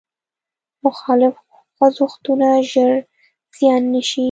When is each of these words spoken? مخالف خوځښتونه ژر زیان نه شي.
مخالف 0.85 1.35
خوځښتونه 1.75 2.47
ژر 2.71 2.91
زیان 3.57 3.83
نه 3.93 4.01
شي. 4.09 4.19